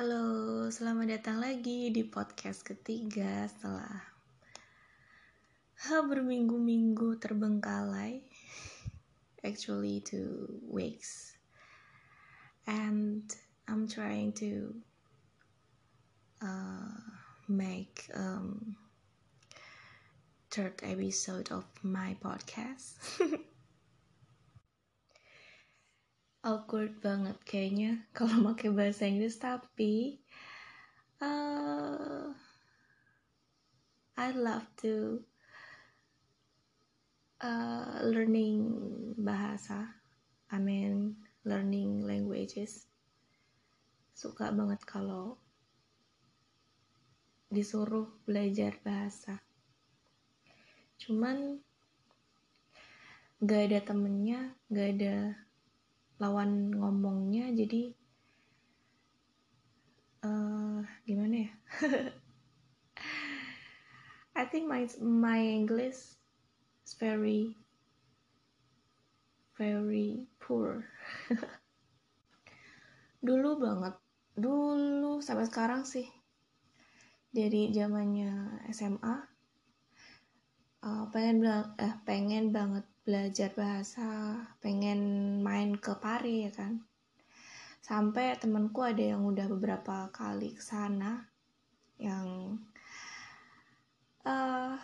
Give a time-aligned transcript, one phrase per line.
[0.00, 4.00] Halo, selamat datang lagi di podcast ketiga setelah
[5.76, 8.24] ha, berminggu-minggu terbengkalai.
[9.44, 11.36] Actually two weeks.
[12.64, 13.28] And
[13.68, 14.72] I'm trying to
[16.40, 16.96] uh,
[17.44, 18.80] make um,
[20.48, 22.96] third episode of my podcast.
[26.40, 30.20] awkward banget kayaknya kalau pakai bahasa Inggris tapi
[31.20, 32.32] uh,
[34.20, 35.24] I love to
[37.40, 38.60] uh, learning
[39.16, 39.96] bahasa.
[40.52, 41.16] I mean
[41.48, 42.84] learning languages.
[44.12, 45.40] Suka banget kalau
[47.48, 49.40] disuruh belajar bahasa.
[51.00, 51.64] Cuman
[53.40, 55.16] gak ada temennya gak ada
[56.20, 57.96] lawan ngomongnya jadi
[60.22, 61.52] uh, gimana ya?
[64.40, 66.16] I think my my English
[66.84, 67.56] is very
[69.56, 70.84] very poor.
[73.26, 73.96] Dulu banget.
[74.36, 76.08] Dulu sampai sekarang sih.
[77.32, 79.30] Dari zamannya SMA
[80.84, 86.78] uh, pengen bilang eh pengen banget belajar bahasa pengen main ke Pari ya kan?
[87.82, 91.26] Sampai temenku ada yang udah beberapa kali ke sana
[91.98, 92.54] yang
[94.22, 94.78] uh,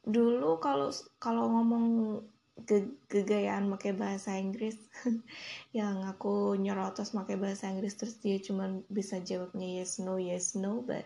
[0.00, 0.88] dulu kalau
[1.20, 1.86] kalau ngomong
[2.64, 4.80] ge gegayaan pakai bahasa Inggris
[5.76, 10.80] yang aku nyorotos pakai bahasa Inggris terus dia cuma bisa jawabnya yes no yes no
[10.82, 11.04] but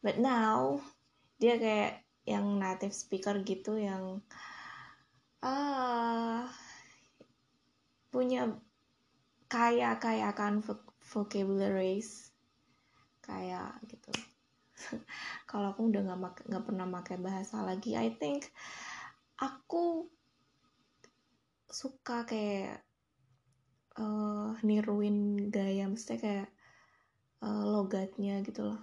[0.00, 0.80] but now
[1.36, 4.24] dia kayak yang native speaker gitu yang
[8.10, 8.48] punya
[9.46, 10.64] kaya kaya kan
[11.12, 12.32] vocabularies.
[13.20, 14.10] Kayak gitu.
[15.50, 18.48] Kalau aku udah nggak nggak pernah pakai bahasa lagi I think
[19.36, 20.08] aku
[21.68, 22.80] suka kayak
[24.00, 26.48] uh, niruin gaya mesti kayak
[27.44, 28.80] uh, logatnya gitu loh.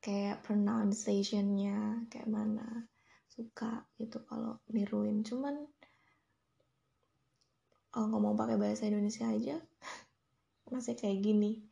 [0.00, 2.89] Kayak pronunciationnya kayak mana
[3.40, 5.24] suka gitu kalau niruin.
[5.24, 5.64] Cuman
[7.96, 9.56] oh, ngomong pakai bahasa Indonesia aja
[10.74, 11.64] masih kayak gini.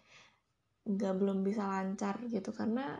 [0.89, 2.51] Nggak belum bisa lancar gitu.
[2.57, 2.97] Karena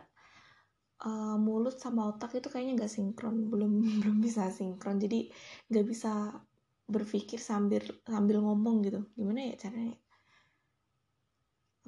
[1.01, 3.35] uh, mulut sama otak itu kayaknya nggak sinkron.
[3.51, 5.01] Belum belum bisa sinkron.
[5.01, 5.33] Jadi
[5.73, 6.29] nggak bisa
[6.85, 9.01] berpikir sambil sambil ngomong gitu.
[9.17, 9.97] Gimana ya caranya?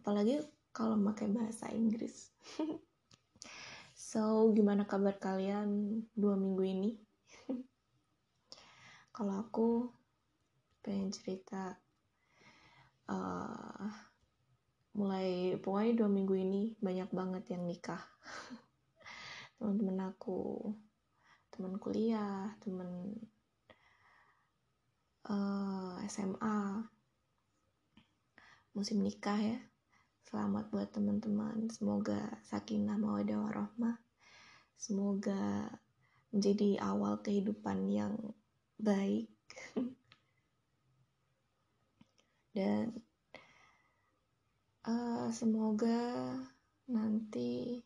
[0.02, 0.42] Apalagi
[0.74, 2.32] kalau pakai bahasa Inggris
[4.12, 6.92] So, gimana kabar kalian dua minggu ini?
[9.16, 9.88] Kalau aku
[10.84, 11.80] pengen cerita
[13.08, 13.88] uh,
[15.00, 18.04] mulai pokoknya dua minggu ini banyak banget yang nikah.
[19.56, 20.60] Teman-teman aku,
[21.48, 23.16] teman kuliah, teman
[25.32, 26.84] uh, eh, SMA,
[28.76, 29.71] musim nikah ya
[30.32, 31.68] Selamat buat teman-teman.
[31.68, 34.00] Semoga sakinah mawadah warahmah.
[34.80, 35.68] Semoga
[36.32, 38.16] menjadi awal kehidupan yang
[38.80, 39.28] baik.
[42.56, 42.96] Dan
[44.88, 46.00] uh, semoga
[46.88, 47.84] nanti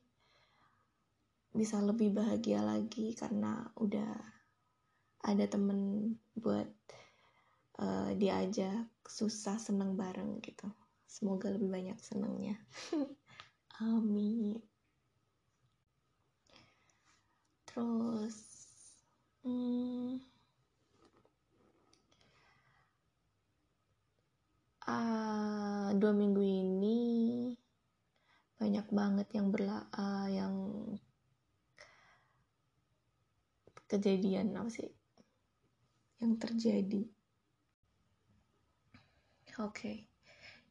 [1.50, 4.22] bisa lebih bahagia lagi karena udah
[5.26, 6.70] ada temen buat
[7.82, 10.70] uh, diajak susah seneng bareng gitu.
[11.16, 12.60] Semoga lebih banyak senangnya.
[13.80, 14.60] Amin.
[17.64, 18.36] Terus,
[19.48, 20.20] hmm,
[24.92, 27.00] uh, dua minggu ini
[28.60, 30.56] banyak banget yang berla uh, yang
[33.88, 34.92] kejadian apa sih
[36.20, 37.08] yang terjadi
[39.64, 40.15] oke okay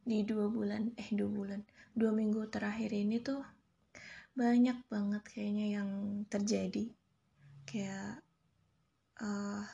[0.05, 1.61] di dua bulan eh dua bulan.
[1.97, 3.41] Dua minggu terakhir ini tuh
[4.37, 5.89] banyak banget kayaknya yang
[6.29, 6.85] terjadi.
[7.65, 8.21] Kayak
[9.17, 9.65] uh,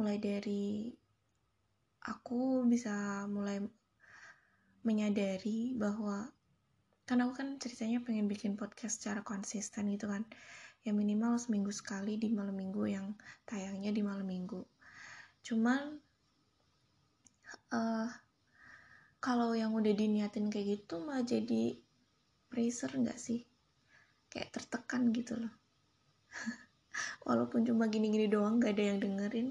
[0.00, 0.88] mulai dari
[2.00, 3.60] aku bisa mulai
[4.86, 6.30] menyadari bahwa
[7.06, 10.24] kan aku kan ceritanya pengen bikin podcast secara konsisten gitu kan.
[10.86, 13.12] Ya minimal seminggu sekali di malam minggu yang
[13.44, 14.62] tayangnya di malam minggu.
[15.42, 15.98] Cuman
[17.74, 18.08] uh,
[19.26, 21.74] kalau yang udah diniatin kayak gitu mah jadi
[22.46, 23.42] pressure nggak sih?
[24.30, 25.50] Kayak tertekan gitu loh.
[27.26, 29.50] Walaupun cuma gini-gini doang gak ada yang dengerin.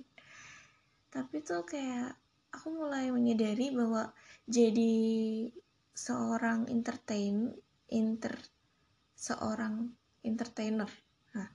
[1.12, 2.16] Tapi tuh kayak
[2.56, 4.16] aku mulai menyadari bahwa
[4.48, 4.96] jadi
[5.92, 7.52] seorang entertain
[7.92, 8.32] inter
[9.12, 9.92] seorang
[10.24, 10.88] entertainer.
[11.36, 11.52] Nah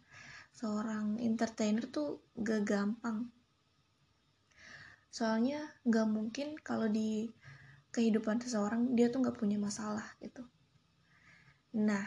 [0.53, 3.33] seorang entertainer tuh gak gampang.
[5.09, 7.33] Soalnya gak mungkin kalau di
[7.91, 10.47] kehidupan seseorang dia tuh gak punya masalah gitu.
[11.75, 12.07] Nah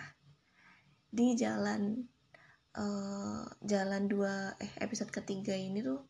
[1.14, 2.10] di jalan
[2.74, 6.02] uh, jalan dua eh episode ketiga ini tuh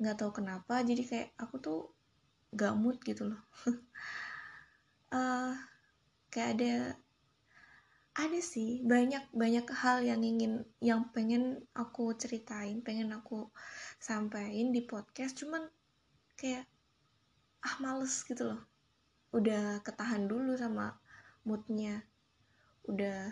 [0.00, 1.80] nggak tahu kenapa jadi kayak aku tuh
[2.54, 3.42] gak mood gitu loh.
[5.10, 5.56] Uh,
[6.32, 6.74] kayak ada
[8.20, 13.48] ada sih banyak banyak hal yang ingin yang pengen aku ceritain pengen aku
[14.02, 15.64] sampaikan di podcast cuman
[16.34, 16.66] kayak
[17.64, 18.60] ah males gitu loh
[19.30, 20.98] udah ketahan dulu sama
[21.46, 22.02] moodnya.
[22.86, 23.30] Udah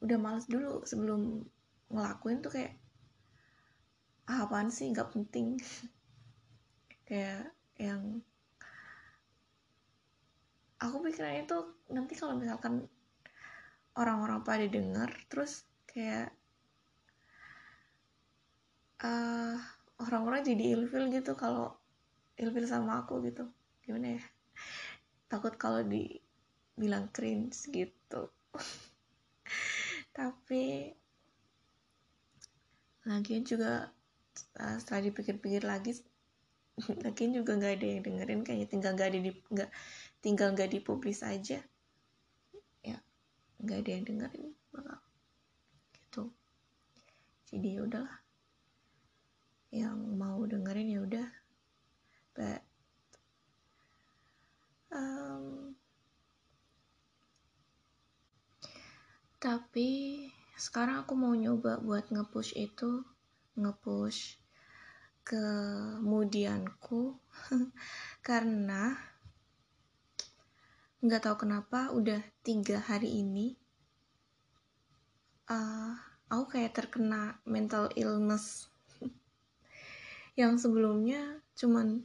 [0.00, 1.44] udah males dulu sebelum
[1.92, 2.74] ngelakuin tuh kayak
[4.26, 4.90] ah, apaan sih?
[4.90, 5.58] Nggak penting.
[7.10, 8.22] Kayak yang
[10.78, 12.86] aku pikirannya tuh nanti kalau misalkan
[13.98, 16.30] orang-orang pada denger terus kayak
[19.02, 19.58] uh,
[19.98, 21.74] orang-orang jadi ilfil gitu kalau
[22.38, 23.50] ilfil sama aku gitu.
[23.82, 24.22] Gimana ya
[25.30, 28.34] takut kalau dibilang cringe gitu.
[30.10, 30.90] Tapi
[33.06, 33.94] lagian juga
[34.58, 35.96] uh, setelah dipikir-pikir lagi
[37.06, 39.70] lagian juga nggak ada yang dengerin kayaknya tinggal nggak ada di nggak
[40.18, 41.62] tinggal nggak dipublis aja.
[42.82, 42.98] Ya
[43.62, 44.98] nggak ada yang dengerin bakal
[45.94, 46.22] gitu.
[47.54, 48.18] Jadi ya udahlah.
[49.70, 51.26] Yang mau dengerin ya udah
[54.92, 55.74] um,
[59.40, 59.88] tapi
[60.60, 63.00] sekarang aku mau nyoba buat ngepush itu
[63.56, 64.36] ngepush
[65.24, 67.16] kemudianku.
[68.28, 68.92] Karena
[71.00, 73.56] nggak tahu kenapa udah tiga hari ini
[75.48, 75.96] uh,
[76.28, 78.68] aku kayak terkena mental illness.
[80.40, 82.04] Yang sebelumnya cuman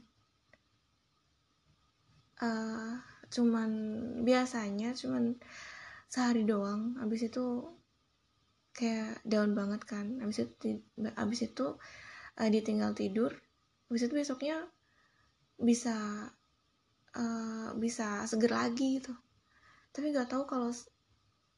[2.42, 3.00] uh,
[3.30, 3.70] cuman
[4.22, 5.36] biasanya cuman
[6.06, 6.96] sehari doang.
[7.02, 7.66] Abis itu
[8.76, 10.20] kayak down banget kan.
[10.22, 10.82] Abis itu
[11.16, 11.66] abis itu
[12.36, 13.32] uh, ditinggal tidur.
[13.88, 14.66] Abis itu besoknya
[15.56, 16.28] bisa
[17.16, 19.12] uh, bisa seger lagi gitu.
[19.92, 20.70] Tapi nggak tahu kalau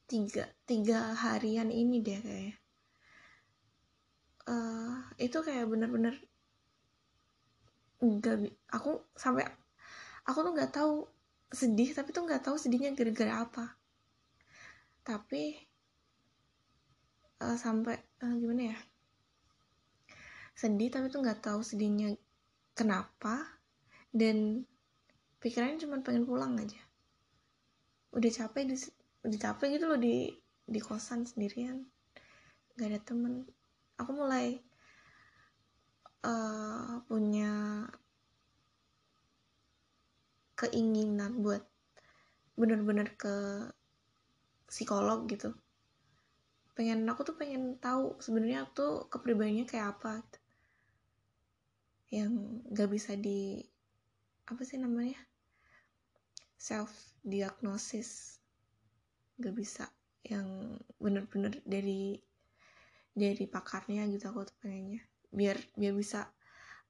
[0.09, 2.57] tiga tiga harian ini deh kayak
[4.49, 6.17] uh, itu kayak bener-bener
[8.01, 9.45] nggak aku sampai
[10.29, 11.09] aku tuh nggak tahu
[11.49, 13.65] sedih tapi tuh nggak tahu sedihnya gara-gara apa.
[15.01, 15.57] Tapi
[17.41, 18.79] uh, sampai uh, gimana ya?
[20.53, 22.13] Sedih tapi tuh nggak tahu sedihnya
[22.77, 23.41] kenapa
[24.13, 24.69] dan
[25.41, 26.77] pikirannya cuma pengen pulang aja.
[28.13, 28.75] Udah capek di
[29.25, 30.29] udah capek gitu loh di
[30.69, 31.81] di kosan sendirian.
[32.77, 33.33] Nggak ada temen.
[33.97, 34.61] Aku mulai
[36.21, 37.83] uh, punya
[40.59, 41.63] keinginan buat
[42.59, 43.63] bener-bener ke
[44.67, 45.55] psikolog gitu.
[46.75, 50.39] Pengen aku tuh pengen tahu sebenarnya aku tuh kepribadiannya kayak apa gitu.
[52.09, 52.33] yang
[52.73, 53.61] gak bisa di
[54.49, 55.21] apa sih namanya
[56.57, 56.89] self
[57.21, 58.41] diagnosis
[59.37, 59.85] gak bisa
[60.25, 62.17] yang bener-bener dari
[63.13, 65.05] dari pakarnya gitu aku tuh pengennya.
[65.29, 66.27] Biar biar bisa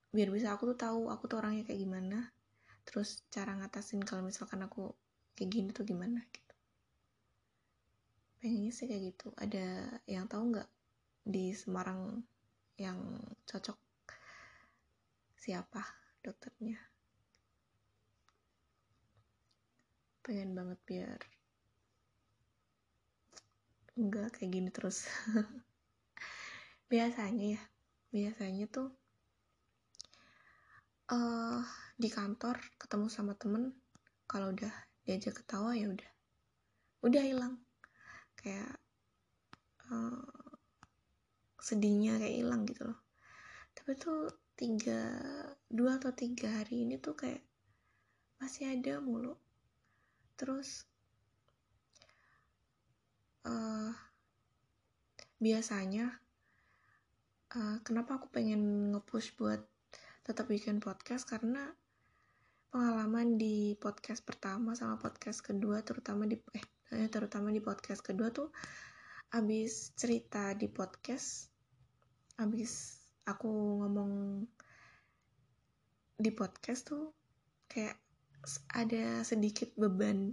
[0.10, 2.34] biar bisa aku tuh tahu aku tuh orangnya kayak gimana
[2.90, 4.90] terus cara ngatasin kalau misalkan aku
[5.38, 6.56] kayak gini tuh gimana gitu.
[8.42, 9.30] Pengennya sih kayak gitu.
[9.38, 10.70] Ada yang tahu nggak
[11.22, 12.26] di Semarang
[12.82, 12.98] yang
[13.46, 13.78] cocok
[15.38, 15.86] siapa
[16.26, 16.82] dokternya?
[20.26, 21.20] Pengen banget biar
[24.02, 25.06] enggak kayak gini terus.
[26.90, 27.62] Biasanya ya
[28.10, 28.90] biasanya tuh
[31.10, 31.62] uh,
[31.98, 33.74] di kantor ketemu sama temen
[34.30, 34.72] kalau udah
[35.04, 36.12] diajak ketawa ya udah.
[37.02, 37.56] Udah hilang.
[38.38, 38.78] Kayak
[39.90, 40.24] uh,
[41.60, 43.00] sedihnya kayak hilang gitu loh.
[43.74, 45.02] Tapi tuh tiga
[45.72, 47.42] dua atau tiga hari ini tuh kayak
[48.38, 49.34] masih ada mulu.
[50.38, 50.88] Terus
[53.44, 53.92] uh,
[55.40, 56.20] biasanya
[57.56, 59.64] uh, kenapa aku pengen ngepush buat
[60.30, 61.74] tetap bikin podcast karena
[62.70, 66.62] pengalaman di podcast pertama sama podcast kedua terutama di eh
[66.94, 68.54] eh, terutama di podcast kedua tuh
[69.34, 71.50] abis cerita di podcast
[72.38, 73.50] abis aku
[73.82, 74.46] ngomong
[76.14, 77.10] di podcast tuh
[77.66, 77.98] kayak
[78.78, 80.30] ada sedikit beban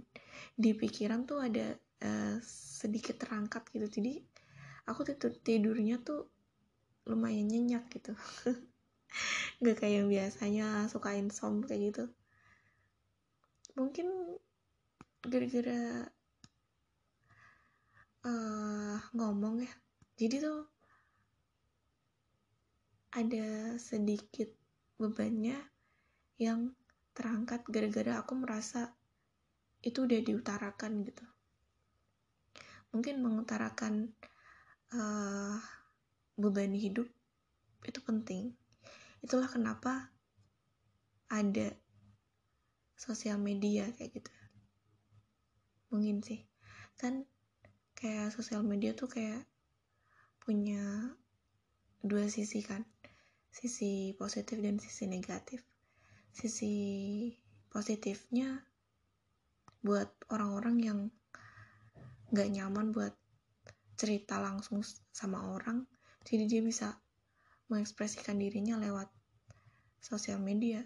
[0.53, 1.73] di pikiran tuh ada
[2.05, 3.87] uh, sedikit terangkat gitu.
[3.99, 4.21] Jadi
[4.85, 6.29] aku tidur tidurnya tuh
[7.07, 8.11] lumayan nyenyak gitu
[9.57, 12.03] nggak kayak yang biasanya suka insom kayak gitu.
[13.77, 14.07] Mungkin
[15.25, 16.07] gara-gara
[18.25, 19.73] uh, ngomong ya.
[20.17, 20.59] Jadi tuh
[23.13, 24.49] ada sedikit
[24.97, 25.57] bebannya
[26.37, 26.73] yang
[27.17, 28.93] terangkat gara-gara aku merasa
[29.81, 31.25] itu udah diutarakan gitu.
[32.93, 34.13] Mungkin mengutarakan
[34.93, 35.57] uh,
[36.37, 37.09] beban hidup
[37.85, 38.53] itu penting
[39.21, 40.11] itulah kenapa
[41.27, 41.75] ada
[42.97, 44.31] sosial media kayak gitu.
[45.93, 46.41] Mungkin sih.
[46.97, 47.27] Kan
[47.93, 49.45] kayak sosial media tuh kayak
[50.41, 51.13] punya
[52.01, 52.83] dua sisi kan.
[53.53, 55.61] Sisi positif dan sisi negatif.
[56.33, 56.73] Sisi
[57.69, 58.65] positifnya
[59.85, 60.99] buat orang-orang yang
[62.33, 63.13] gak nyaman buat
[63.97, 64.83] cerita langsung
[65.13, 65.85] sama orang.
[66.27, 66.91] Jadi dia bisa
[67.67, 69.11] mengekspresikan dirinya lewat
[69.99, 70.83] sosial media.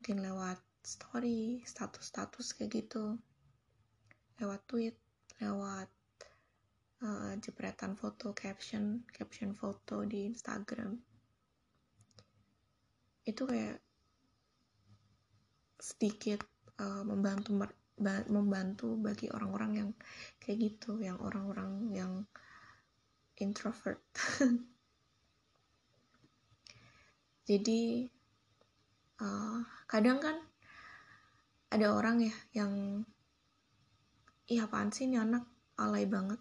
[0.00, 3.16] Mungkin lewat story status-status kayak gitu.
[4.40, 4.96] Lewat tweet
[5.40, 5.90] lewat
[7.02, 11.00] uh, jepretan foto caption caption foto di Instagram.
[13.24, 13.80] Itu kayak
[15.80, 16.44] sedikit
[16.80, 17.56] uh, membantu
[18.28, 19.90] membantu bagi orang-orang yang
[20.42, 22.12] kayak gitu yang orang-orang yang
[23.38, 24.02] introvert
[27.44, 28.08] jadi
[29.20, 30.36] uh, kadang kan
[31.68, 33.04] ada orang ya yang
[34.48, 35.44] iya apaan sih ini anak?
[35.74, 36.38] Alay banget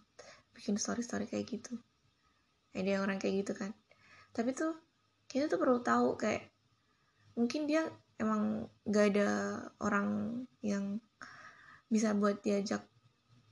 [0.53, 1.73] bikin story-story kayak gitu.
[2.71, 3.73] Ada orang kayak gitu kan.
[4.31, 4.77] Tapi tuh
[5.25, 6.53] kita tuh perlu tahu kayak
[7.33, 7.89] mungkin dia
[8.21, 9.29] emang gak ada
[9.81, 11.01] orang yang
[11.89, 12.85] bisa buat diajak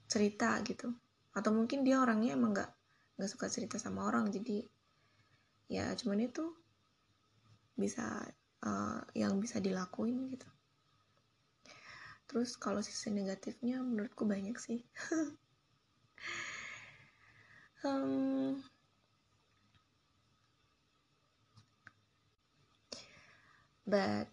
[0.05, 0.93] cerita gitu.
[1.33, 2.69] Atau mungkin dia orangnya emang gak
[3.17, 4.29] gak suka cerita sama orang.
[4.29, 4.61] Jadi
[5.65, 6.60] ya cuman itu
[7.75, 8.25] bisa
[8.63, 10.49] uh, yang bisa dilakuin gitu.
[12.31, 14.79] Terus kalau sisi negatifnya menurutku banyak sih.
[17.81, 18.61] Um,
[23.87, 24.29] but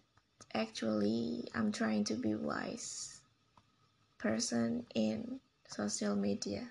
[0.53, 3.21] actually I'm trying to be wise
[4.21, 6.69] person in social media.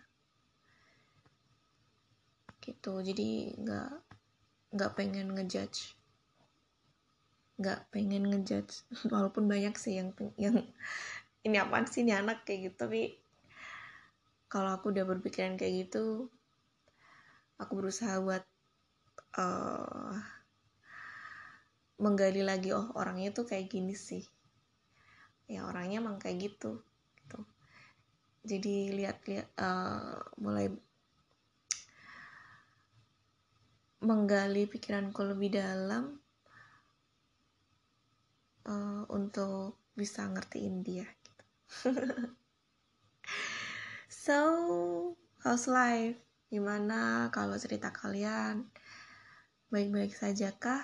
[2.63, 3.03] Gitu.
[3.03, 3.93] Jadi nggak
[4.79, 5.98] nggak pengen ngejudge
[7.59, 8.87] nggak pengen ngejudge.
[9.13, 10.63] Walaupun banyak sih yang yang
[11.47, 13.03] ini apaan sih ini anak kayak gitu tapi
[14.49, 16.33] kalau aku udah berpikiran kayak gitu
[17.61, 18.43] aku berusaha buat
[19.37, 20.15] uh,
[21.99, 24.23] menggali lagi oh orangnya tuh kayak gini sih.
[25.51, 26.79] Ya orangnya emang kayak gitu
[27.19, 27.41] gitu.
[28.47, 30.71] Jadi lihat-lihat uh, mulai
[33.99, 36.23] menggali pikiranku lebih dalam
[38.69, 41.45] uh, untuk bisa ngertiin dia gitu.
[44.29, 44.39] so
[45.43, 46.21] how's life?
[46.49, 48.69] Gimana kalau cerita kalian?
[49.69, 50.81] Baik-baik saja kah?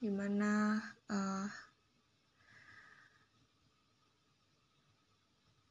[0.00, 0.80] Di mana
[1.12, 1.48] uh,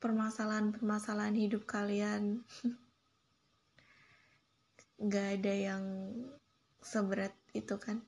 [0.02, 2.46] permasalahan-permasalahan hidup kalian?
[5.12, 5.84] Gak ada yang
[6.86, 8.06] seberat itu kan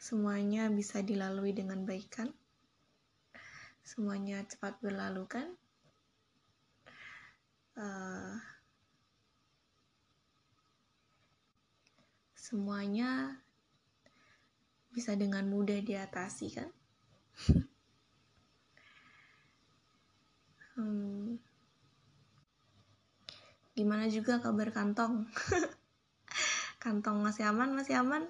[0.00, 2.32] semuanya bisa dilalui dengan baik kan?
[3.84, 5.46] Semuanya cepat berlalu kan?
[7.76, 8.40] Uh,
[12.32, 13.36] semuanya
[14.88, 16.68] bisa dengan mudah diatasi kan?
[20.80, 21.36] Hmm,
[23.76, 25.28] gimana juga kabar kantong?
[26.80, 28.24] Kantong masih aman masih aman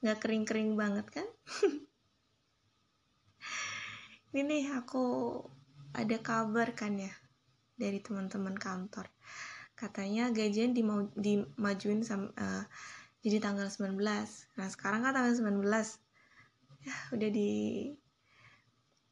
[0.00, 1.26] nggak kering-kering banget kan?
[4.36, 5.04] Ini nih aku
[5.96, 7.12] ada kabar kan ya
[7.76, 9.08] dari teman-teman kantor.
[9.76, 12.64] Katanya gajian dimau dimajuin sama uh,
[13.24, 13.96] jadi tanggal 19
[14.56, 15.64] nah sekarang kan tanggal 19
[16.86, 17.50] ya udah di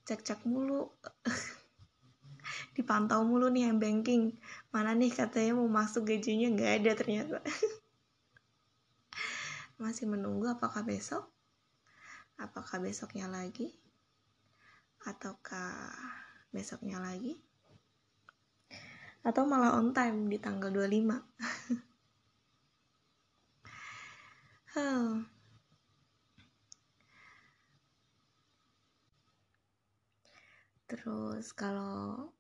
[0.05, 0.93] cek-cek mulu.
[2.77, 4.37] Dipantau mulu nih yang banking.
[4.69, 6.53] Mana nih katanya mau masuk gajinya?
[6.53, 7.39] Nggak ada ternyata
[9.79, 11.27] masih menunggu apakah besok?
[12.39, 13.75] Apakah besoknya lagi?
[15.03, 15.91] Ataukah
[16.55, 17.39] besoknya lagi?
[19.25, 21.23] Atau malah on time di tanggal 25
[24.75, 25.23] Hmm.
[30.91, 32.35] terus kalau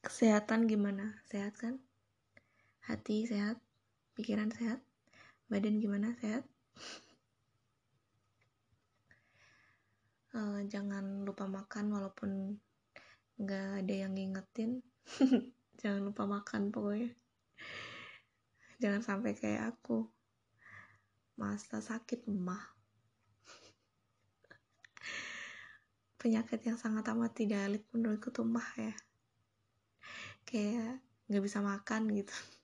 [0.00, 1.20] kesehatan gimana?
[1.28, 1.76] Sehat kan?
[2.88, 3.60] Hati sehat?
[4.16, 4.87] Pikiran sehat
[5.48, 6.12] badan gimana?
[6.20, 6.44] Sehat?
[10.36, 12.60] Uh, jangan lupa makan walaupun
[13.40, 14.84] nggak ada yang ngingetin.
[15.80, 17.16] Jangan lupa makan pokoknya.
[18.82, 20.04] Jangan sampai kayak aku.
[21.40, 22.60] Masa sakit mah.
[26.20, 28.92] Penyakit yang sangat amat tidak menurutku tuh mah ya.
[30.44, 31.00] Kayak
[31.30, 32.57] nggak bisa makan gitu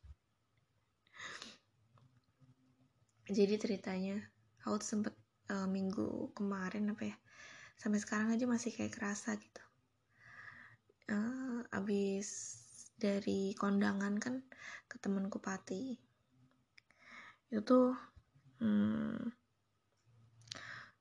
[3.25, 4.21] jadi ceritanya
[4.69, 5.17] aku sempet
[5.49, 7.17] uh, minggu kemarin apa ya
[7.81, 9.65] sampai sekarang aja masih kayak kerasa gitu.
[11.09, 12.61] Uh, abis
[12.97, 14.41] dari kondangan kan
[14.89, 15.97] ke temanku Pati
[17.53, 17.93] itu tuh
[18.61, 19.21] hmm,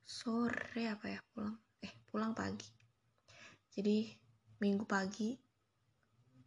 [0.04, 2.68] sore apa ya pulang eh pulang pagi.
[3.74, 4.06] Jadi
[4.62, 5.34] minggu pagi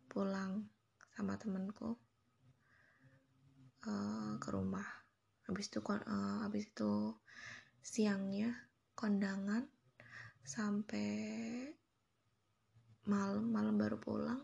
[0.08, 0.64] pulang
[1.14, 1.92] sama temenku
[3.86, 5.07] uh, ke rumah
[5.48, 7.16] habis itu uh, habis itu
[7.80, 8.52] siangnya
[8.94, 9.64] kondangan
[10.44, 11.08] sampai
[13.08, 14.44] malam malam baru pulang.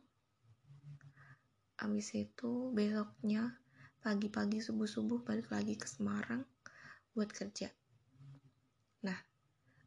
[1.76, 3.60] Habis itu besoknya
[4.00, 6.48] pagi-pagi subuh-subuh balik lagi ke Semarang
[7.12, 7.68] buat kerja.
[9.04, 9.20] Nah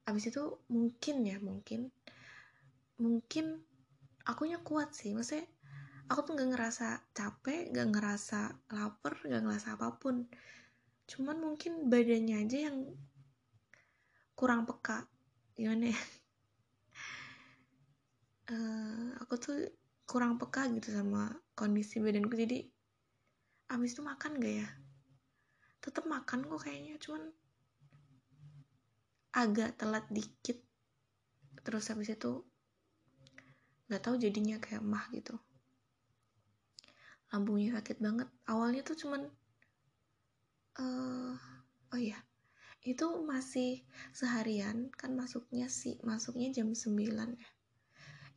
[0.04, 1.88] abis itu mungkin ya mungkin
[3.00, 3.64] mungkin
[4.28, 5.16] akunya kuat sih.
[5.16, 5.48] Maksudnya
[6.12, 8.40] aku tuh nggak ngerasa capek nggak ngerasa
[8.76, 10.28] lapar nggak ngerasa apa pun
[11.06, 12.76] cuman mungkin badannya aja yang
[14.36, 15.06] kurang peka.
[15.56, 16.00] Gimana ya?
[18.52, 19.56] Uh, aku tuh
[20.04, 22.34] kurang peka gitu sama kondisi badanku.
[22.36, 22.66] Jadi
[23.72, 24.68] abis itu makan gak ya?
[25.80, 26.98] Tetap makan kok kayaknya.
[26.98, 27.22] Cuman
[29.32, 30.58] agak telat dikit.
[31.62, 32.46] Terus habis itu
[33.86, 35.38] nggak tahu jadinya kayak mah gitu.
[37.30, 38.28] Lambungnya sakit banget.
[38.46, 39.26] Awalnya tuh cuman
[40.80, 41.34] uh,
[41.92, 42.18] oh iya.
[42.86, 43.82] Itu masih
[44.14, 47.48] seharian kan masuknya sih masuknya jam 9 ya.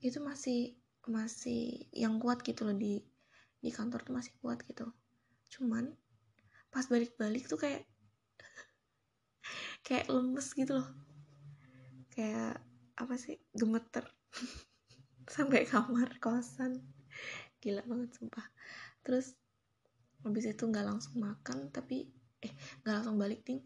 [0.02, 3.02] Itu masih masih yang kuat gitu loh di
[3.60, 4.90] di kantor tuh masih kuat gitu.
[5.54, 5.92] Cuman
[6.70, 7.86] pas balik-balik tuh kayak
[9.86, 10.90] kayak lemes gitu loh.
[12.14, 12.64] Kayak
[12.98, 14.06] apa sih gemeter.
[15.36, 16.82] Sampai kamar kosan.
[17.62, 18.48] Gila banget sumpah.
[19.06, 19.38] Terus
[20.24, 23.64] habis itu nggak langsung makan tapi eh nggak langsung balik ting.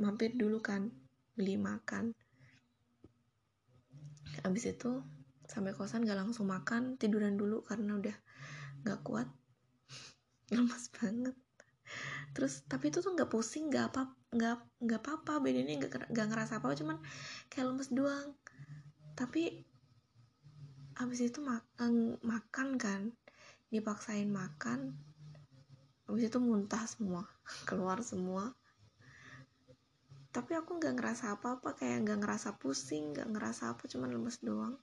[0.00, 0.92] Mampir dulu kan
[1.36, 2.12] beli makan.
[4.44, 5.00] Habis itu
[5.46, 8.16] sampai kosan gak langsung makan tiduran dulu karena udah
[8.84, 9.28] nggak kuat.
[10.54, 11.36] Lemas banget.
[12.36, 14.02] Terus tapi itu tuh nggak pusing nggak apa
[14.34, 15.40] nggak nggak apa-apa.
[15.40, 16.96] Bedanya nggak nggak ngerasa apa, apa cuman
[17.48, 18.36] kayak lemes doang.
[19.16, 19.64] Tapi
[20.96, 23.12] habis itu makan makan kan
[23.68, 24.96] dipaksain makan
[26.08, 27.28] habis itu muntah semua
[27.66, 28.54] keluar semua.
[30.34, 34.76] Tapi aku nggak ngerasa apa-apa kayak nggak ngerasa pusing nggak ngerasa apa cuman lemes doang.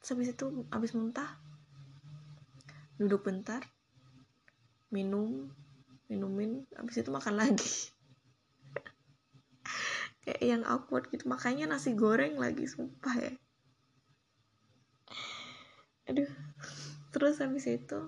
[0.00, 1.28] Terus habis itu habis muntah
[2.94, 3.58] duduk bentar
[4.94, 5.50] minum
[6.06, 7.68] minumin habis itu makan lagi.
[10.24, 13.32] Kayak yang awkward gitu makanya nasi goreng lagi sumpah ya.
[16.08, 16.30] Aduh
[17.12, 18.00] terus habis itu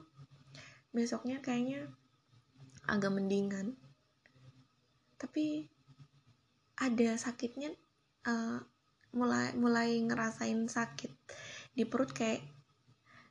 [0.97, 1.93] besoknya kayaknya
[2.89, 3.79] agak mendingan
[5.17, 5.65] tapi
[6.77, 7.73] ada sakitnya
[8.29, 8.61] uh,
[9.17, 11.09] mulai mulai ngerasain sakit
[11.73, 12.45] di perut kayak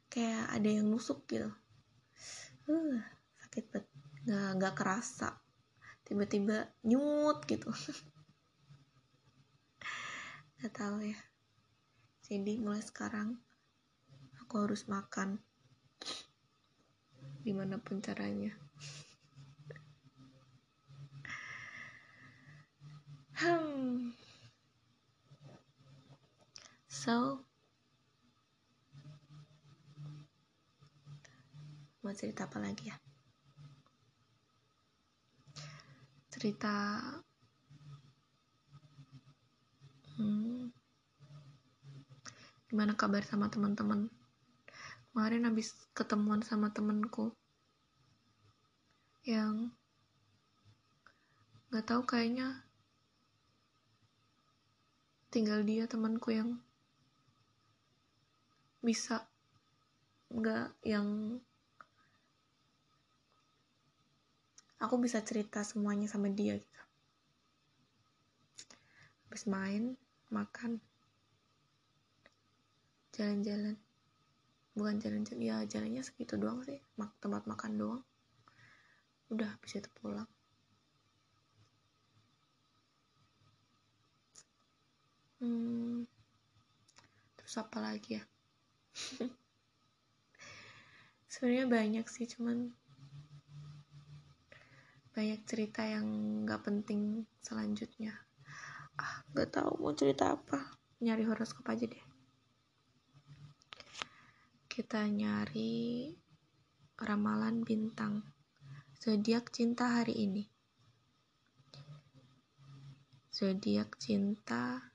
[0.10, 1.54] kayak ada yang nusuk gitu.
[2.65, 2.98] Uh,
[3.45, 3.89] sakit banget.
[4.26, 5.30] Nggak nggak kerasa.
[6.06, 7.69] Tiba-tiba nyut gitu.
[10.58, 11.19] Nggak tahu ya.
[12.26, 13.38] Jadi mulai sekarang
[14.41, 15.38] aku harus makan.
[17.45, 18.64] Di mana pun caranya
[23.36, 24.15] hmm.
[26.88, 27.43] So
[32.02, 32.98] mau cerita apa lagi ya?
[36.32, 37.02] Cerita
[40.17, 40.69] hmm,
[42.69, 44.10] gimana kabar sama teman-teman?
[45.15, 47.32] Kemarin habis ketemuan sama temenku
[49.26, 49.71] yang
[51.71, 52.64] nggak tahu kayaknya
[55.36, 56.56] tinggal dia temanku yang
[58.80, 59.28] bisa
[60.32, 61.36] nggak yang
[64.80, 66.82] aku bisa cerita semuanya sama dia gitu.
[69.28, 70.00] Habis main
[70.32, 70.80] makan
[73.12, 73.76] jalan-jalan.
[74.71, 76.80] Bukan jalan-jalan ya jalannya segitu doang sih
[77.19, 78.04] tempat makan doang.
[79.28, 80.32] Udah habis itu pulang
[85.39, 86.08] hmm,
[87.36, 88.24] terus apa lagi ya?
[91.32, 92.71] Sebenarnya banyak sih cuman
[95.15, 96.08] banyak cerita yang
[96.48, 98.15] nggak penting selanjutnya.
[98.95, 100.80] Ah nggak tahu mau cerita apa.
[101.04, 102.06] Nyari horoskop aja deh.
[104.71, 106.12] Kita nyari
[107.00, 108.24] ramalan bintang.
[108.95, 110.43] Zodiak cinta hari ini.
[113.36, 114.94] Zodiak cinta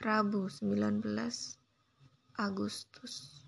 [0.00, 1.04] Rabu 19
[2.40, 3.44] Agustus.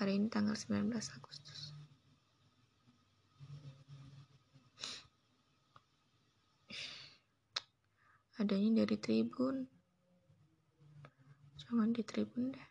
[0.00, 1.76] Hari ini tanggal 19 Agustus.
[8.40, 9.68] Adanya dari Tribun
[11.70, 12.68] jangan di tribun deh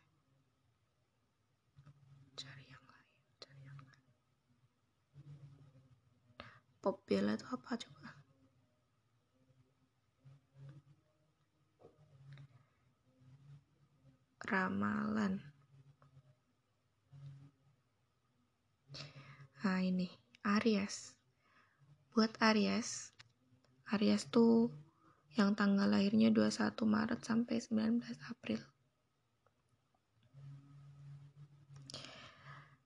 [2.35, 4.03] cari yang lain cari yang lain
[6.83, 7.98] pop bella itu apa coba
[14.49, 15.37] ramalan
[19.61, 20.09] nah ini
[20.41, 21.13] Aries
[22.17, 23.13] buat Aries
[23.93, 24.73] Aries tuh
[25.37, 28.01] yang tanggal lahirnya 21 Maret sampai 19
[28.33, 28.59] April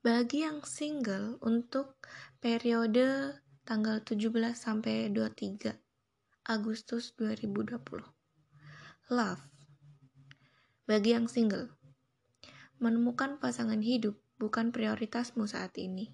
[0.03, 1.95] Bagi yang single untuk
[2.43, 5.79] periode tanggal 17 sampai 23
[6.43, 7.79] Agustus 2020.
[9.15, 9.52] Love.
[10.83, 11.71] Bagi yang single,
[12.83, 16.11] menemukan pasangan hidup bukan prioritasmu saat ini.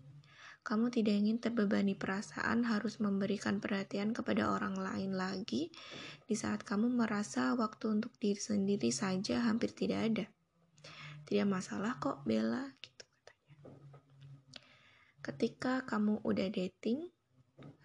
[0.61, 5.73] Kamu tidak ingin terbebani perasaan harus memberikan perhatian kepada orang lain lagi
[6.29, 10.25] di saat kamu merasa waktu untuk diri sendiri saja hampir tidak ada.
[11.25, 12.69] Tidak masalah kok, Bella
[15.29, 17.05] ketika kamu udah dating,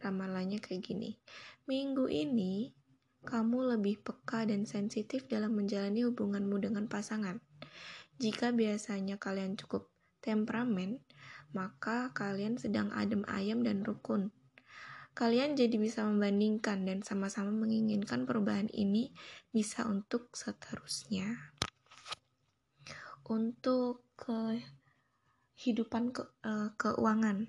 [0.01, 1.19] ramalannya kayak gini.
[1.69, 2.73] Minggu ini,
[3.25, 7.41] kamu lebih peka dan sensitif dalam menjalani hubunganmu dengan pasangan.
[8.21, 9.91] Jika biasanya kalian cukup
[10.23, 11.03] temperamen,
[11.57, 14.31] maka kalian sedang adem ayam dan rukun.
[15.15, 19.15] Kalian jadi bisa membandingkan dan sama-sama menginginkan perubahan ini
[19.51, 21.55] bisa untuk seterusnya.
[23.25, 24.59] Untuk ke
[25.65, 27.49] kehidupan ke, uh, keuangan.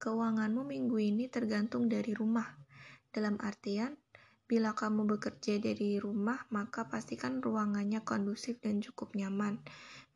[0.00, 2.56] Keuanganmu minggu ini tergantung dari rumah.
[3.12, 3.98] Dalam artian,
[4.48, 9.60] bila kamu bekerja dari rumah, maka pastikan ruangannya kondusif dan cukup nyaman.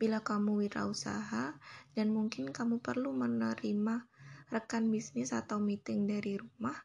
[0.01, 1.61] Bila kamu wirausaha
[1.93, 4.09] dan mungkin kamu perlu menerima
[4.49, 6.81] rekan bisnis atau meeting dari rumah,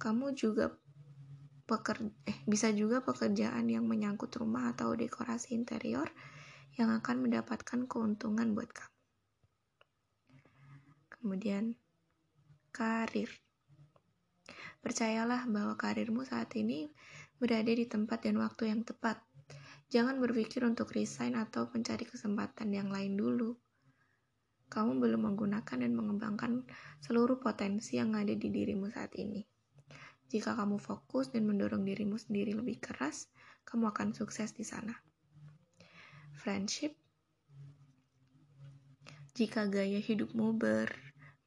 [0.00, 0.72] kamu juga
[1.68, 6.08] peker eh, bisa juga pekerjaan yang menyangkut rumah atau dekorasi interior
[6.74, 9.00] yang akan mendapatkan keuntungan buat kamu
[11.20, 11.76] kemudian
[12.72, 13.28] karir.
[14.80, 16.88] Percayalah bahwa karirmu saat ini
[17.36, 19.20] berada di tempat dan waktu yang tepat.
[19.92, 23.56] Jangan berpikir untuk resign atau mencari kesempatan yang lain dulu.
[24.70, 26.62] Kamu belum menggunakan dan mengembangkan
[27.02, 29.42] seluruh potensi yang ada di dirimu saat ini.
[30.30, 33.26] Jika kamu fokus dan mendorong dirimu sendiri lebih keras,
[33.66, 34.94] kamu akan sukses di sana.
[36.38, 36.94] Friendship
[39.40, 40.90] jika gaya hidupmu ber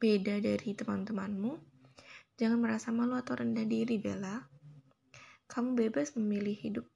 [0.02, 1.72] beda dari teman-temanmu,
[2.36, 4.41] jangan merasa malu atau rendah diri, Bella.
[5.48, 6.88] Kamu bebas memilih hidup,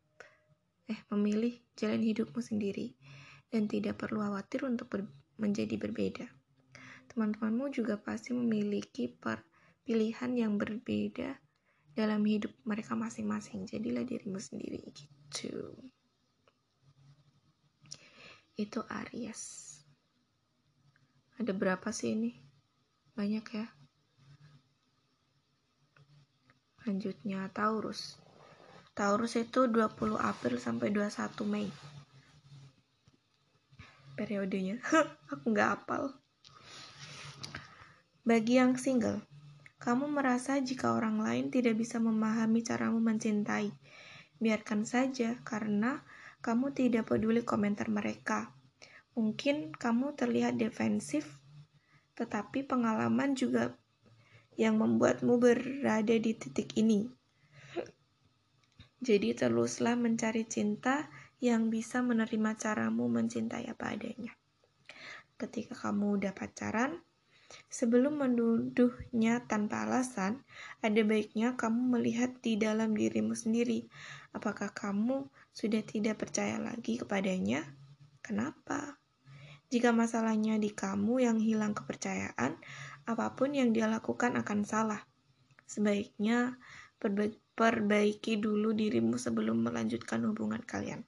[0.90, 2.98] eh, memilih jalan hidupmu sendiri,
[3.54, 5.02] dan tidak perlu khawatir untuk ber
[5.38, 6.26] menjadi berbeda.
[7.14, 9.06] Teman-temanmu juga pasti memiliki
[9.86, 11.38] pilihan yang berbeda
[11.94, 13.70] dalam hidup mereka masing-masing.
[13.70, 15.78] Jadilah dirimu sendiri gitu.
[18.58, 19.78] Itu Aries.
[21.38, 22.48] Ada berapa sih ini?
[23.18, 23.66] banyak ya
[26.88, 28.16] selanjutnya Taurus.
[28.96, 31.68] Taurus itu 20 April sampai 21 Mei.
[34.16, 34.80] Periodenya.
[35.36, 36.16] Aku nggak apal
[38.28, 39.24] bagi yang single
[39.80, 43.72] kamu merasa jika orang lain tidak bisa memahami caramu mencintai.
[44.36, 46.04] Biarkan saja karena
[46.44, 48.52] kamu tidak peduli komentar mereka.
[49.16, 51.40] Mungkin kamu terlihat defensif
[52.20, 53.80] tetapi pengalaman juga
[54.58, 57.06] yang membuatmu berada di titik ini.
[58.98, 61.06] Jadi teruslah mencari cinta
[61.38, 64.34] yang bisa menerima caramu mencintai apa adanya.
[65.38, 66.98] Ketika kamu udah pacaran,
[67.72, 70.44] Sebelum menuduhnya tanpa alasan,
[70.84, 73.88] ada baiknya kamu melihat di dalam dirimu sendiri.
[74.36, 77.64] Apakah kamu sudah tidak percaya lagi kepadanya?
[78.20, 79.00] Kenapa?
[79.72, 82.60] Jika masalahnya di kamu yang hilang kepercayaan,
[83.08, 85.02] apa pun yang dia lakukan akan salah.
[85.64, 86.60] Sebaiknya
[87.56, 91.08] perbaiki dulu dirimu sebelum melanjutkan hubungan kalian.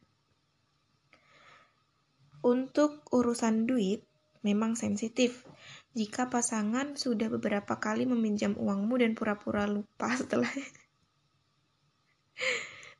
[2.39, 4.07] Untuk urusan duit,
[4.47, 5.43] memang sensitif.
[5.91, 10.47] Jika pasangan sudah beberapa kali meminjam uangmu dan pura-pura lupa setelah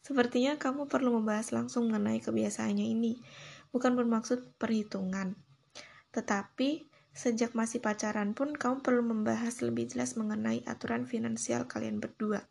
[0.03, 3.21] Sepertinya kamu perlu membahas langsung mengenai kebiasaannya ini.
[3.69, 5.37] Bukan bermaksud perhitungan.
[6.09, 12.45] Tetapi, sejak masih pacaran pun kamu perlu membahas lebih jelas mengenai aturan finansial kalian berdua.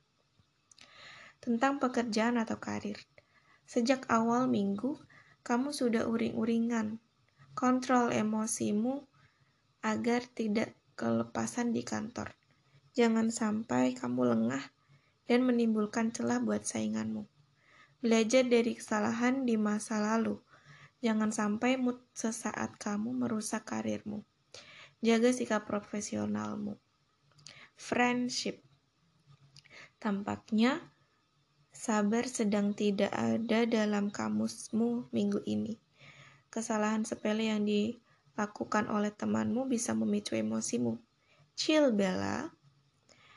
[1.38, 2.98] Tentang pekerjaan atau karir.
[3.68, 4.98] Sejak awal minggu,
[5.46, 7.00] kamu sudah uring-uringan.
[7.56, 9.06] Kontrol emosimu
[9.82, 12.34] agar tidak kelepasan di kantor.
[12.92, 14.64] Jangan sampai kamu lengah
[15.30, 17.24] dan menimbulkan celah buat sainganmu.
[18.04, 20.36] Belajar dari kesalahan di masa lalu.
[21.00, 24.27] Jangan sampai mood sesaat kamu merusak karirmu.
[24.98, 26.74] Jaga sikap profesionalmu.
[27.78, 28.66] Friendship.
[30.02, 30.82] Tampaknya
[31.78, 35.78] Sabar sedang tidak ada dalam kamusmu minggu ini.
[36.50, 40.98] Kesalahan sepele yang dilakukan oleh temanmu bisa memicu emosimu.
[41.54, 42.50] Chill, Bella.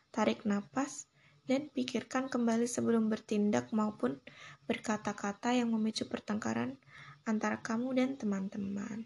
[0.10, 1.06] Tarik napas
[1.46, 4.18] dan pikirkan kembali sebelum bertindak maupun
[4.66, 6.82] berkata-kata yang memicu pertengkaran
[7.30, 9.06] antara kamu dan teman-teman.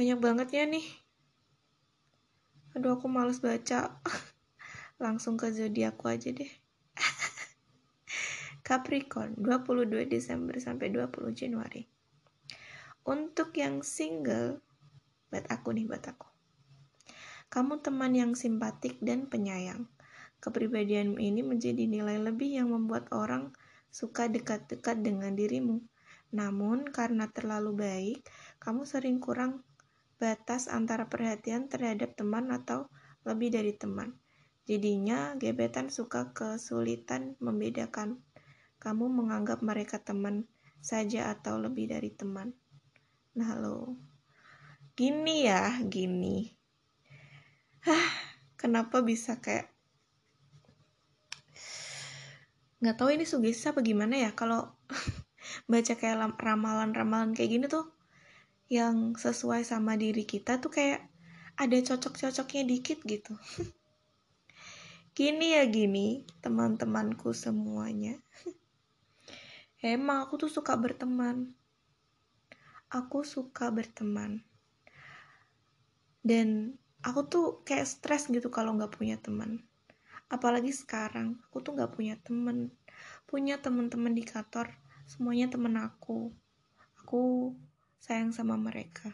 [0.00, 0.86] Banyak banget ya nih.
[2.72, 4.00] Aduh, aku males baca.
[5.04, 6.48] Langsung ke zodiakku aja deh.
[8.64, 11.84] Capricorn 22 Desember sampai 20 Januari.
[13.04, 14.64] Untuk yang single,
[15.28, 16.28] buat aku nih, buat aku.
[17.52, 19.84] Kamu teman yang simpatik dan penyayang.
[20.40, 23.52] Kepribadian ini menjadi nilai lebih yang membuat orang
[23.92, 25.84] suka dekat-dekat dengan dirimu.
[26.32, 28.24] Namun, karena terlalu baik,
[28.64, 29.60] kamu sering kurang
[30.20, 32.92] batas antara perhatian terhadap teman atau
[33.24, 34.20] lebih dari teman.
[34.68, 38.20] Jadinya, gebetan suka kesulitan membedakan
[38.76, 40.44] kamu menganggap mereka teman
[40.84, 42.52] saja atau lebih dari teman.
[43.40, 43.96] Nah lo,
[44.92, 46.52] gini ya, gini.
[47.88, 48.08] Hah,
[48.60, 49.72] kenapa bisa kayak
[52.80, 54.72] nggak tahu ini sugesti apa gimana ya kalau
[55.70, 57.99] baca kayak ramalan-ramalan kayak gini tuh
[58.70, 61.10] yang sesuai sama diri kita tuh kayak
[61.58, 63.34] ada cocok-cocoknya dikit gitu.
[65.18, 68.14] gini ya gini, teman-temanku semuanya.
[69.82, 71.50] Emang aku tuh suka berteman.
[72.94, 74.46] Aku suka berteman.
[76.22, 79.66] Dan aku tuh kayak stres gitu kalau nggak punya teman.
[80.30, 82.70] Apalagi sekarang, aku tuh nggak punya teman.
[83.26, 84.70] Punya teman-teman di kantor,
[85.10, 86.30] semuanya temen aku.
[87.02, 87.50] Aku
[88.00, 89.12] sayang sama mereka.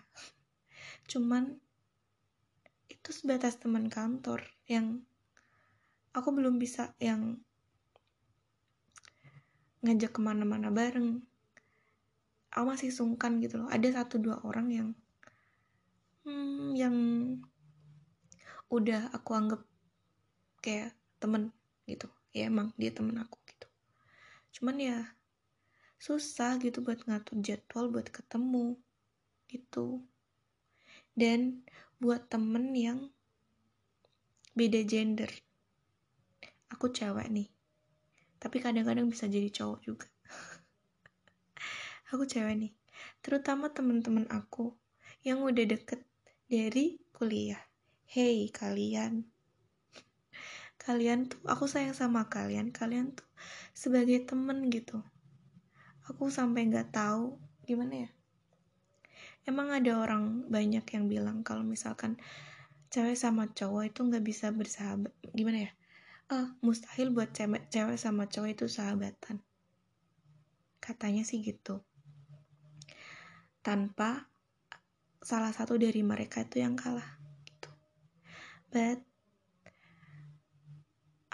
[1.10, 1.58] Cuman
[2.86, 5.02] itu sebatas teman kantor yang
[6.14, 7.42] aku belum bisa yang
[9.82, 11.22] ngajak ke mana-mana bareng.
[12.54, 13.68] Aku masih sungkan gitu loh.
[13.68, 14.88] Ada satu dua orang yang
[16.24, 16.96] hmm, yang
[18.72, 19.60] udah aku anggap
[20.64, 21.52] kayak temen
[21.84, 22.08] gitu.
[22.32, 23.68] Ya emang dia temen aku gitu.
[24.56, 24.98] Cuman ya
[26.06, 28.78] susah gitu buat ngatur jadwal buat ketemu
[29.50, 30.06] gitu.
[31.18, 31.66] Dan
[31.98, 33.10] buat temen yang
[34.54, 35.34] beda gender.
[36.70, 37.50] Aku cewek nih
[38.36, 40.08] tapi kadang-kadang bisa jadi cowok juga.
[42.14, 42.72] Aku cewek nih
[43.20, 44.72] terutama temen-temen aku
[45.26, 46.06] yang udah deket
[46.46, 47.60] dari kuliah.
[48.06, 49.26] Hey kalian.
[50.86, 52.70] Kalian tuh aku sayang sama kalian.
[52.70, 53.26] Kalian tuh
[53.74, 55.02] sebagai temen gitu
[56.06, 58.10] aku sampai nggak tahu gimana ya
[59.46, 62.18] emang ada orang banyak yang bilang kalau misalkan
[62.90, 65.72] cewek sama cowok itu nggak bisa bersahabat gimana ya
[66.30, 69.42] uh, mustahil buat cewek, cewek sama cowok itu sahabatan.
[70.82, 71.82] Katanya sih gitu.
[73.62, 74.30] Tanpa
[75.22, 77.70] salah satu dari mereka itu yang kalah gitu.
[78.70, 79.02] But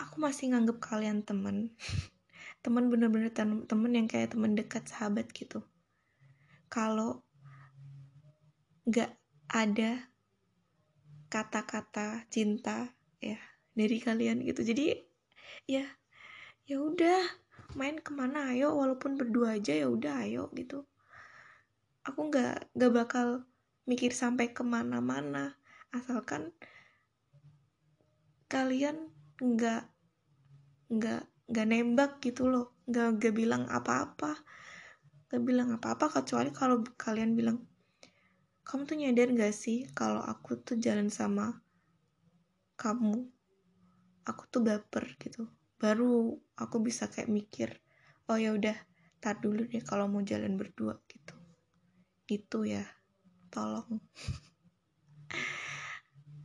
[0.00, 1.76] aku masih nganggep kalian temen.
[2.62, 3.34] temen bener-bener
[3.66, 5.62] temen yang kayak temen dekat sahabat gitu.
[6.70, 7.26] Kalau
[8.86, 9.14] gak
[9.50, 10.12] ada
[11.32, 13.40] kata-kata cinta ya
[13.72, 15.00] dari kalian gitu jadi
[15.64, 15.88] ya
[16.68, 17.24] ya udah
[17.72, 20.84] main ke mana ayo walaupun berdua aja ya udah ayo gitu
[22.04, 23.48] aku nggak nggak bakal
[23.88, 25.56] mikir sampai ke mana-mana
[25.88, 26.52] asalkan
[28.52, 29.08] kalian
[29.40, 29.88] nggak
[30.92, 32.76] nggak nggak nembak gitu loh.
[32.86, 34.36] Nggak nggak bilang apa-apa.
[35.30, 37.58] Nggak bilang apa-apa kecuali kalau kalian bilang
[38.62, 41.50] kamu tuh nyadar gak sih kalau aku tuh jalan sama
[42.78, 43.26] kamu?
[44.22, 45.50] Aku tuh baper gitu.
[45.82, 47.82] Baru aku bisa kayak mikir
[48.30, 48.78] oh ya udah
[49.18, 51.34] tar dulu deh kalau mau jalan berdua gitu.
[52.26, 52.86] Gitu ya.
[53.50, 53.98] Tolong.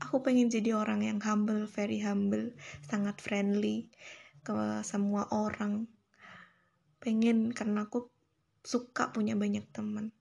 [0.08, 2.56] Aku pengen jadi orang yang humble very humble
[2.88, 3.92] sangat friendly
[4.48, 5.92] ke semua orang
[7.04, 8.08] pengen karena aku
[8.64, 10.16] suka punya banyak teman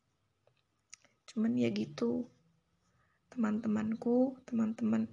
[1.31, 2.27] cuman ya gitu
[3.31, 5.07] teman-temanku teman-teman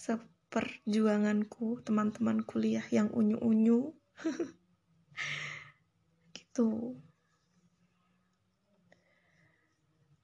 [0.00, 3.92] seperjuanganku teman-teman kuliah yang unyu-unyu
[6.40, 6.96] gitu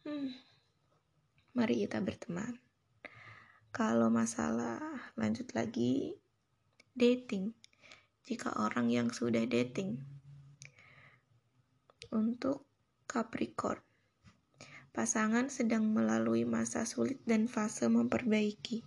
[0.09, 0.33] hmm.
[1.53, 2.57] mari kita berteman
[3.77, 4.81] kalau masalah
[5.21, 6.17] lanjut lagi
[6.93, 7.57] dating.
[8.23, 9.99] Jika orang yang sudah dating
[12.13, 12.69] untuk
[13.09, 13.81] Capricorn.
[14.93, 18.85] Pasangan sedang melalui masa sulit dan fase memperbaiki.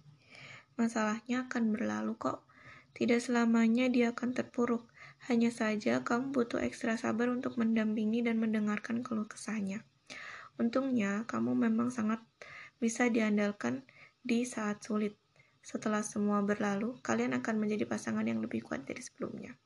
[0.78, 2.45] Masalahnya akan berlalu kok.
[2.93, 4.86] Tidak selamanya dia akan terpuruk.
[5.26, 9.82] Hanya saja kamu butuh ekstra sabar untuk mendampingi dan mendengarkan keluh kesahnya.
[10.62, 12.21] Untungnya, kamu memang sangat
[12.78, 13.84] bisa diandalkan
[14.21, 15.17] di saat sulit.
[15.65, 19.58] Setelah semua berlalu, kalian akan menjadi pasangan yang lebih kuat dari sebelumnya.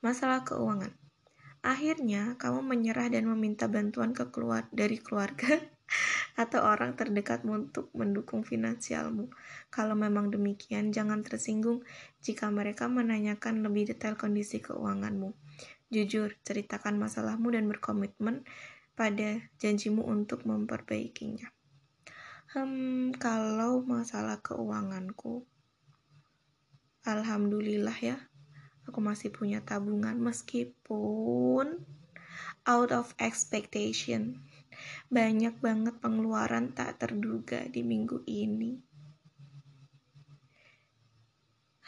[0.00, 0.96] Masalah keuangan.
[1.60, 5.60] Akhirnya, kamu menyerah dan meminta bantuan ke keluar dari keluarga
[6.42, 9.28] atau orang terdekat untuk mendukung finansialmu.
[9.68, 11.84] Kalau memang demikian, jangan tersinggung
[12.24, 15.36] jika mereka menanyakan lebih detail kondisi keuanganmu.
[15.92, 18.48] Jujur, ceritakan masalahmu dan berkomitmen
[18.96, 21.52] pada janjimu untuk memperbaikinya.
[22.52, 25.40] Hmm, kalau masalah keuanganku,
[27.00, 28.28] alhamdulillah ya,
[28.84, 31.80] aku masih punya tabungan meskipun
[32.68, 34.44] out of expectation.
[35.08, 38.84] Banyak banget pengeluaran tak terduga di minggu ini.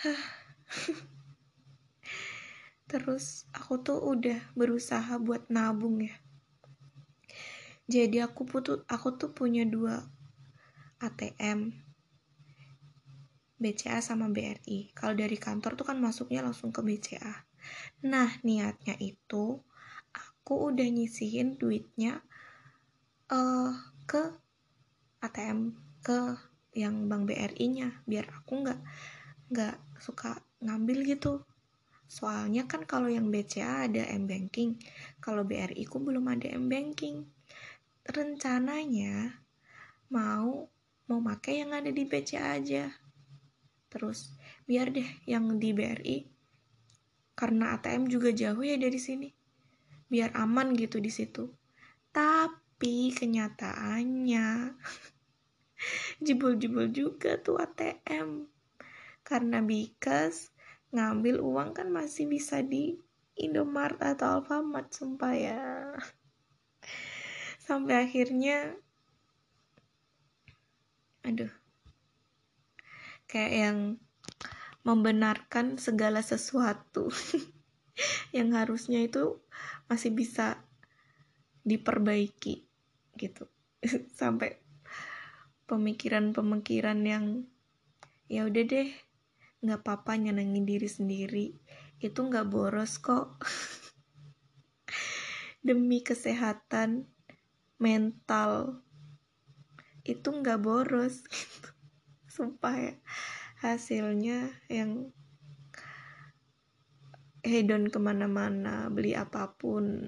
[2.89, 6.17] Terus aku tuh udah berusaha buat nabung ya.
[7.85, 10.14] Jadi aku putus aku tuh punya dua
[11.01, 11.73] ATM,
[13.59, 14.93] BCA sama BRI.
[14.93, 17.47] Kalau dari kantor tuh kan masuknya langsung ke BCA.
[18.05, 19.59] Nah, niatnya itu
[20.13, 22.21] aku udah nyisihin duitnya
[23.33, 23.73] uh,
[24.05, 24.23] ke
[25.25, 25.73] ATM
[26.05, 26.37] ke
[26.77, 28.81] yang bank BRI-nya biar aku nggak
[29.49, 31.41] nggak suka ngambil gitu.
[32.05, 34.77] Soalnya kan kalau yang BCA ada M banking,
[35.25, 37.25] kalau BRI ku belum ada M banking.
[38.05, 39.41] Rencananya
[40.13, 40.69] mau
[41.09, 42.89] mau pakai yang ada di BCA aja.
[43.93, 44.33] Terus
[44.65, 46.19] biar deh yang di BRI
[47.35, 49.29] karena ATM juga jauh ya dari sini.
[50.09, 51.51] Biar aman gitu di situ.
[52.15, 54.47] Tapi kenyataannya
[56.25, 58.47] jebol-jebol juga tuh ATM
[59.25, 60.53] karena because
[60.95, 62.95] ngambil uang kan masih bisa di
[63.35, 65.63] Indomaret atau Alfamart sumpah ya.
[67.67, 68.79] Sampai akhirnya
[71.25, 71.53] aduh.
[73.25, 73.79] Kayak yang
[74.85, 77.09] membenarkan segala sesuatu
[78.37, 79.41] yang harusnya itu
[79.89, 80.61] masih bisa
[81.65, 82.69] diperbaiki
[83.17, 83.49] gitu.
[84.21, 84.61] Sampai
[85.65, 87.49] pemikiran-pemikiran yang
[88.29, 88.93] ya udah deh
[89.65, 91.57] nggak apa-apa nyenengin diri sendiri
[92.05, 93.41] itu nggak boros kok.
[95.65, 97.09] Demi kesehatan
[97.81, 98.84] mental
[100.05, 101.25] itu nggak boros.
[102.35, 102.95] Sumpah ya.
[103.65, 105.09] Hasilnya yang
[107.41, 110.05] hedon ke mana-mana beli apa pun.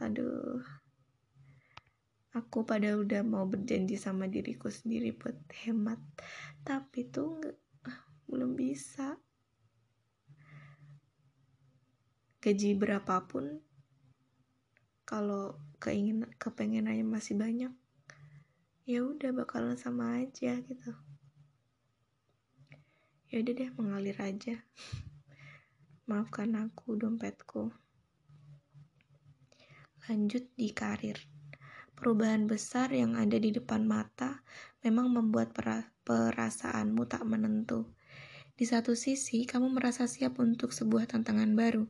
[0.00, 0.64] Aduh.
[2.36, 6.00] Aku pada udah mau berjanji sama diriku sendiri buat hemat.
[6.64, 7.58] Tapi tuh nggak
[8.28, 9.20] belum bisa.
[12.38, 13.60] Gaji berapapun
[15.02, 17.72] kalau keinginan kepengenannya masih banyak
[18.88, 20.96] ya udah bakalan sama aja gitu.
[23.28, 24.64] Ya udah deh mengalir aja.
[26.08, 27.68] Maafkan aku dompetku.
[30.08, 31.20] Lanjut di karir.
[31.92, 34.40] Perubahan besar yang ada di depan mata
[34.80, 35.52] memang membuat
[36.08, 37.92] perasaanmu tak menentu.
[38.56, 41.84] Di satu sisi, kamu merasa siap untuk sebuah tantangan baru.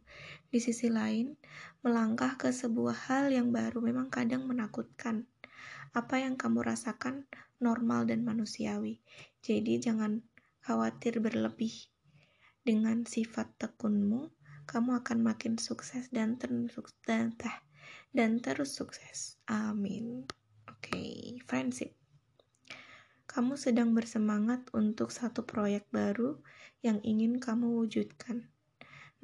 [0.51, 1.39] Di sisi lain,
[1.87, 5.31] melangkah ke sebuah hal yang baru memang kadang menakutkan
[5.97, 7.29] Apa yang kamu rasakan
[7.59, 9.03] normal dan manusiawi.
[9.43, 10.23] Jadi jangan
[10.63, 11.91] khawatir berlebih.
[12.63, 14.29] Dengan sifat tekunmu,
[14.69, 16.77] kamu akan makin sukses dan terus
[17.09, 17.33] dan,
[18.13, 19.41] dan terus sukses.
[19.49, 20.29] Amin.
[20.69, 21.17] Oke, okay.
[21.49, 21.97] friendship.
[23.29, 26.41] Kamu sedang bersemangat untuk satu proyek baru
[26.85, 28.49] yang ingin kamu wujudkan.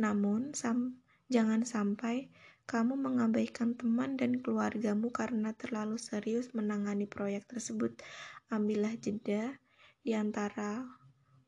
[0.00, 2.32] Namun, sam jangan sampai
[2.64, 8.00] kamu mengabaikan teman dan keluargamu karena terlalu serius menangani proyek tersebut.
[8.48, 9.60] Ambillah jeda
[10.00, 10.80] di antara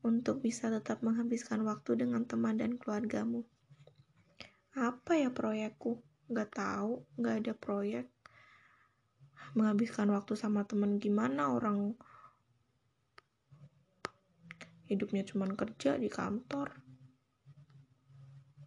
[0.05, 3.49] untuk bisa tetap menghabiskan waktu dengan teman dan keluargamu.
[4.77, 6.05] Apa ya proyekku?
[6.29, 8.13] Gak tahu, gak ada proyek.
[9.57, 11.97] Menghabiskan waktu sama teman gimana orang
[14.85, 16.77] hidupnya cuma kerja di kantor.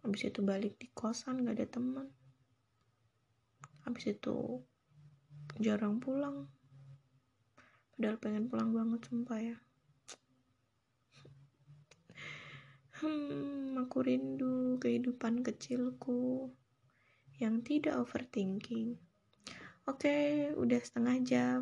[0.02, 2.10] Habis itu balik di kosan gak ada teman
[3.84, 4.64] habis itu
[5.60, 6.48] jarang pulang.
[7.96, 9.56] Padahal pengen pulang banget sumpah ya.
[13.00, 16.52] Hmm aku rindu kehidupan kecilku
[17.40, 19.00] yang tidak overthinking.
[19.88, 21.60] Oke okay, udah setengah jam.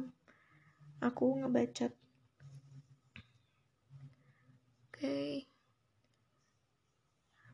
[0.98, 1.94] Aku ngebacot
[4.90, 4.98] oke.
[4.98, 5.46] Okay.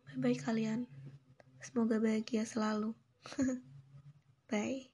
[0.08, 0.88] bye bye kalian.
[1.60, 2.96] Semoga bahagia selalu
[4.55, 4.93] Bye.